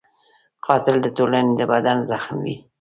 [0.65, 2.55] قاتل د ټولنې د بدن زخم وي